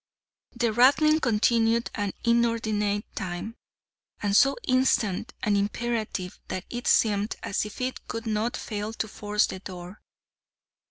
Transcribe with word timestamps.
The 0.55 0.73
rattling 0.73 1.19
continued 1.19 1.91
an 1.93 2.13
inordinate 2.23 3.05
time, 3.13 3.55
and 4.19 4.35
so 4.35 4.57
instant 4.63 5.35
and 5.43 5.55
imperative, 5.55 6.39
that 6.47 6.65
it 6.71 6.87
seemed 6.87 7.35
as 7.43 7.65
if 7.65 7.79
it 7.81 8.07
could 8.07 8.25
not 8.25 8.57
fail 8.57 8.93
to 8.93 9.07
force 9.07 9.45
the 9.45 9.59
door. 9.59 10.01